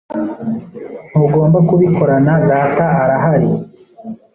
[1.09, 3.51] Ntugomba kubikorana data arahari